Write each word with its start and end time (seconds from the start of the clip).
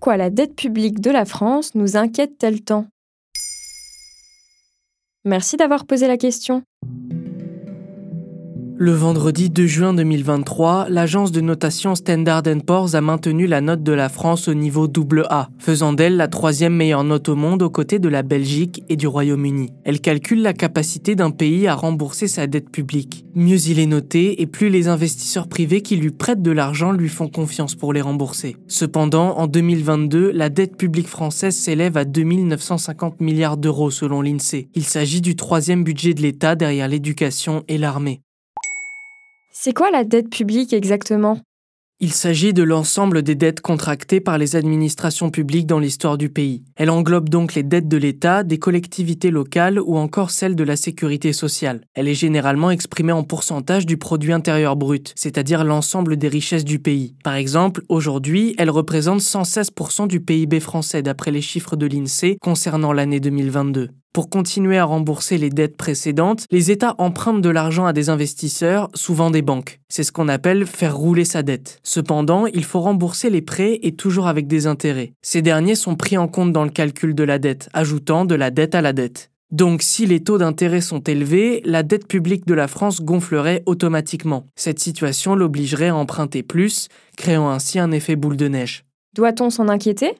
Pourquoi 0.00 0.16
la 0.16 0.30
dette 0.30 0.54
publique 0.54 1.00
de 1.00 1.10
la 1.10 1.24
France 1.24 1.74
nous 1.74 1.96
inquiète-t-elle 1.96 2.62
tant? 2.62 2.86
Merci 5.24 5.56
d'avoir 5.56 5.86
posé 5.86 6.06
la 6.06 6.16
question. 6.16 6.62
Le 8.80 8.92
vendredi 8.92 9.50
2 9.50 9.66
juin 9.66 9.92
2023, 9.92 10.86
l'agence 10.88 11.32
de 11.32 11.40
notation 11.40 11.96
Standard 11.96 12.44
Poor's 12.64 12.94
a 12.94 13.00
maintenu 13.00 13.48
la 13.48 13.60
note 13.60 13.82
de 13.82 13.90
la 13.90 14.08
France 14.08 14.46
au 14.46 14.54
niveau 14.54 14.86
AA, 14.86 15.48
faisant 15.58 15.92
d'elle 15.92 16.16
la 16.16 16.28
troisième 16.28 16.76
meilleure 16.76 17.02
note 17.02 17.28
au 17.28 17.34
monde 17.34 17.62
aux 17.62 17.70
côtés 17.70 17.98
de 17.98 18.08
la 18.08 18.22
Belgique 18.22 18.84
et 18.88 18.94
du 18.94 19.08
Royaume-Uni. 19.08 19.72
Elle 19.82 20.00
calcule 20.00 20.42
la 20.42 20.52
capacité 20.52 21.16
d'un 21.16 21.32
pays 21.32 21.66
à 21.66 21.74
rembourser 21.74 22.28
sa 22.28 22.46
dette 22.46 22.70
publique. 22.70 23.24
Mieux 23.34 23.58
il 23.66 23.80
est 23.80 23.86
noté 23.86 24.40
et 24.40 24.46
plus 24.46 24.68
les 24.68 24.86
investisseurs 24.86 25.48
privés 25.48 25.82
qui 25.82 25.96
lui 25.96 26.12
prêtent 26.12 26.42
de 26.42 26.52
l'argent 26.52 26.92
lui 26.92 27.08
font 27.08 27.26
confiance 27.26 27.74
pour 27.74 27.92
les 27.92 28.00
rembourser. 28.00 28.54
Cependant, 28.68 29.38
en 29.38 29.48
2022, 29.48 30.30
la 30.30 30.50
dette 30.50 30.76
publique 30.76 31.08
française 31.08 31.56
s'élève 31.56 31.96
à 31.96 32.04
2950 32.04 33.20
milliards 33.20 33.56
d'euros 33.56 33.90
selon 33.90 34.22
l'INSEE. 34.22 34.68
Il 34.76 34.84
s'agit 34.84 35.20
du 35.20 35.34
troisième 35.34 35.82
budget 35.82 36.14
de 36.14 36.22
l'État 36.22 36.54
derrière 36.54 36.86
l'éducation 36.86 37.64
et 37.66 37.76
l'armée. 37.76 38.22
C'est 39.52 39.72
quoi 39.72 39.90
la 39.90 40.04
dette 40.04 40.30
publique 40.30 40.72
exactement? 40.72 41.40
Il 42.00 42.12
s'agit 42.12 42.52
de 42.52 42.62
l'ensemble 42.62 43.22
des 43.22 43.34
dettes 43.34 43.60
contractées 43.60 44.20
par 44.20 44.38
les 44.38 44.54
administrations 44.54 45.30
publiques 45.30 45.66
dans 45.66 45.80
l'histoire 45.80 46.16
du 46.16 46.28
pays. 46.28 46.62
Elle 46.76 46.90
englobe 46.90 47.28
donc 47.28 47.56
les 47.56 47.64
dettes 47.64 47.88
de 47.88 47.96
l'État, 47.96 48.44
des 48.44 48.60
collectivités 48.60 49.32
locales 49.32 49.80
ou 49.80 49.96
encore 49.96 50.30
celles 50.30 50.54
de 50.54 50.62
la 50.62 50.76
sécurité 50.76 51.32
sociale. 51.32 51.80
Elle 51.94 52.06
est 52.06 52.14
généralement 52.14 52.70
exprimée 52.70 53.10
en 53.10 53.24
pourcentage 53.24 53.84
du 53.84 53.96
produit 53.96 54.32
intérieur 54.32 54.76
brut, 54.76 55.12
c'est-à-dire 55.16 55.64
l'ensemble 55.64 56.16
des 56.16 56.28
richesses 56.28 56.64
du 56.64 56.78
pays. 56.78 57.16
Par 57.24 57.34
exemple, 57.34 57.82
aujourd'hui, 57.88 58.54
elle 58.58 58.70
représente 58.70 59.20
116% 59.20 60.06
du 60.06 60.20
PIB 60.20 60.60
français 60.60 61.02
d'après 61.02 61.32
les 61.32 61.42
chiffres 61.42 61.74
de 61.74 61.86
l'INSEE 61.86 62.36
concernant 62.40 62.92
l'année 62.92 63.18
2022. 63.18 63.88
Pour 64.18 64.30
continuer 64.30 64.78
à 64.78 64.84
rembourser 64.84 65.38
les 65.38 65.48
dettes 65.48 65.76
précédentes, 65.76 66.44
les 66.50 66.72
États 66.72 66.96
empruntent 66.98 67.40
de 67.40 67.50
l'argent 67.50 67.86
à 67.86 67.92
des 67.92 68.10
investisseurs, 68.10 68.88
souvent 68.92 69.30
des 69.30 69.42
banques. 69.42 69.78
C'est 69.88 70.02
ce 70.02 70.10
qu'on 70.10 70.26
appelle 70.26 70.66
faire 70.66 70.96
rouler 70.96 71.24
sa 71.24 71.44
dette. 71.44 71.78
Cependant, 71.84 72.46
il 72.46 72.64
faut 72.64 72.80
rembourser 72.80 73.30
les 73.30 73.42
prêts 73.42 73.78
et 73.80 73.94
toujours 73.94 74.26
avec 74.26 74.48
des 74.48 74.66
intérêts. 74.66 75.12
Ces 75.22 75.40
derniers 75.40 75.76
sont 75.76 75.94
pris 75.94 76.18
en 76.18 76.26
compte 76.26 76.52
dans 76.52 76.64
le 76.64 76.70
calcul 76.70 77.14
de 77.14 77.22
la 77.22 77.38
dette, 77.38 77.68
ajoutant 77.74 78.24
de 78.24 78.34
la 78.34 78.50
dette 78.50 78.74
à 78.74 78.80
la 78.80 78.92
dette. 78.92 79.30
Donc 79.52 79.82
si 79.82 80.04
les 80.04 80.24
taux 80.24 80.38
d'intérêt 80.38 80.80
sont 80.80 80.98
élevés, 80.98 81.62
la 81.64 81.84
dette 81.84 82.08
publique 82.08 82.44
de 82.44 82.54
la 82.54 82.66
France 82.66 83.02
gonflerait 83.02 83.62
automatiquement. 83.66 84.46
Cette 84.56 84.80
situation 84.80 85.36
l'obligerait 85.36 85.90
à 85.90 85.94
emprunter 85.94 86.42
plus, 86.42 86.88
créant 87.16 87.50
ainsi 87.50 87.78
un 87.78 87.92
effet 87.92 88.16
boule 88.16 88.36
de 88.36 88.48
neige. 88.48 88.84
Doit-on 89.14 89.48
s'en 89.50 89.68
inquiéter? 89.68 90.16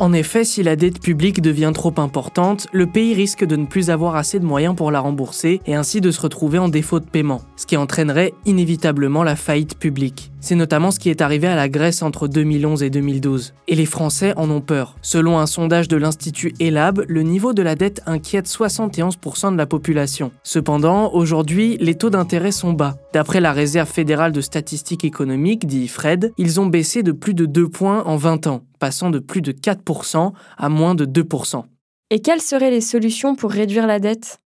En 0.00 0.12
effet, 0.12 0.44
si 0.44 0.64
la 0.64 0.74
dette 0.74 1.00
publique 1.00 1.40
devient 1.40 1.70
trop 1.72 1.94
importante, 1.98 2.66
le 2.72 2.86
pays 2.86 3.14
risque 3.14 3.44
de 3.44 3.54
ne 3.54 3.64
plus 3.64 3.90
avoir 3.90 4.16
assez 4.16 4.40
de 4.40 4.44
moyens 4.44 4.74
pour 4.74 4.90
la 4.90 4.98
rembourser 4.98 5.60
et 5.66 5.76
ainsi 5.76 6.00
de 6.00 6.10
se 6.10 6.20
retrouver 6.20 6.58
en 6.58 6.68
défaut 6.68 6.98
de 6.98 7.04
paiement, 7.04 7.42
ce 7.54 7.64
qui 7.64 7.76
entraînerait 7.76 8.34
inévitablement 8.44 9.22
la 9.22 9.36
faillite 9.36 9.78
publique. 9.78 10.32
C'est 10.44 10.56
notamment 10.56 10.90
ce 10.90 10.98
qui 10.98 11.08
est 11.08 11.22
arrivé 11.22 11.46
à 11.46 11.56
la 11.56 11.70
Grèce 11.70 12.02
entre 12.02 12.28
2011 12.28 12.82
et 12.82 12.90
2012. 12.90 13.54
Et 13.66 13.74
les 13.74 13.86
Français 13.86 14.34
en 14.36 14.50
ont 14.50 14.60
peur. 14.60 14.94
Selon 15.00 15.38
un 15.38 15.46
sondage 15.46 15.88
de 15.88 15.96
l'Institut 15.96 16.52
ELAB, 16.60 17.06
le 17.08 17.22
niveau 17.22 17.54
de 17.54 17.62
la 17.62 17.74
dette 17.74 18.02
inquiète 18.04 18.46
71% 18.46 19.52
de 19.52 19.56
la 19.56 19.64
population. 19.64 20.32
Cependant, 20.42 21.10
aujourd'hui, 21.14 21.78
les 21.80 21.94
taux 21.94 22.10
d'intérêt 22.10 22.52
sont 22.52 22.74
bas. 22.74 22.98
D'après 23.14 23.40
la 23.40 23.54
Réserve 23.54 23.88
fédérale 23.88 24.32
de 24.32 24.42
statistiques 24.42 25.06
économiques, 25.06 25.66
dit 25.66 25.88
FRED, 25.88 26.34
ils 26.36 26.60
ont 26.60 26.66
baissé 26.66 27.02
de 27.02 27.12
plus 27.12 27.32
de 27.32 27.46
2 27.46 27.66
points 27.70 28.02
en 28.04 28.16
20 28.16 28.46
ans, 28.46 28.64
passant 28.78 29.08
de 29.08 29.20
plus 29.20 29.40
de 29.40 29.52
4% 29.52 30.34
à 30.58 30.68
moins 30.68 30.94
de 30.94 31.06
2%. 31.06 31.62
Et 32.10 32.20
quelles 32.20 32.42
seraient 32.42 32.70
les 32.70 32.82
solutions 32.82 33.34
pour 33.34 33.50
réduire 33.50 33.86
la 33.86 33.98
dette? 33.98 34.40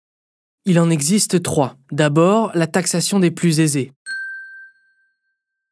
Il 0.65 0.79
en 0.79 0.89
existe 0.89 1.41
trois. 1.41 1.75
D'abord, 1.91 2.51
la 2.53 2.67
taxation 2.67 3.19
des 3.19 3.31
plus 3.31 3.59
aisés. 3.59 3.91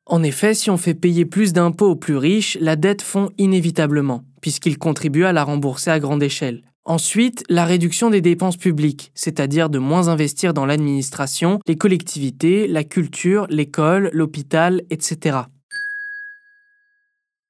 En 0.09 0.23
effet, 0.23 0.53
si 0.53 0.69
on 0.69 0.77
fait 0.77 0.93
payer 0.93 1.25
plus 1.25 1.51
d'impôts 1.51 1.89
aux 1.89 1.95
plus 1.97 2.15
riches, 2.15 2.57
la 2.61 2.77
dette 2.77 3.01
fond 3.01 3.29
inévitablement, 3.37 4.23
puisqu'ils 4.41 4.77
contribuent 4.77 5.25
à 5.25 5.33
la 5.33 5.43
rembourser 5.43 5.91
à 5.91 5.99
grande 5.99 6.23
échelle. 6.23 6.63
Ensuite, 6.85 7.43
la 7.49 7.65
réduction 7.65 8.09
des 8.09 8.21
dépenses 8.21 8.55
publiques, 8.55 9.11
c'est-à-dire 9.15 9.69
de 9.69 9.79
moins 9.79 10.07
investir 10.07 10.53
dans 10.53 10.65
l'administration, 10.65 11.59
les 11.67 11.75
collectivités, 11.75 12.69
la 12.69 12.85
culture, 12.85 13.47
l'école, 13.49 14.09
l'hôpital, 14.13 14.81
etc. 14.89 15.39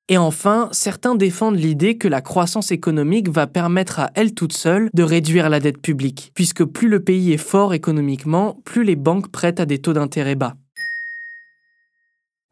Et 0.10 0.18
enfin, 0.18 0.70
certains 0.72 1.14
défendent 1.14 1.60
l'idée 1.60 2.00
que 2.00 2.08
la 2.08 2.22
croissance 2.22 2.72
économique 2.72 3.30
va 3.30 3.46
permettre 3.46 4.00
à 4.00 4.10
elle 4.16 4.34
toute 4.34 4.54
seule 4.54 4.90
de 4.96 5.04
réduire 5.04 5.50
la 5.50 5.60
dette 5.60 5.80
publique, 5.80 6.32
puisque 6.34 6.64
plus 6.64 6.88
le 6.88 7.04
pays 7.04 7.34
est 7.34 7.38
fort 7.38 7.76
économiquement, 7.76 8.58
plus 8.66 8.84
les 8.84 8.96
banques 8.96 9.28
prêtent 9.28 9.60
à 9.60 9.68
des 9.68 9.78
taux 9.78 9.94
d'intérêt 9.94 10.36
bas. 10.36 10.56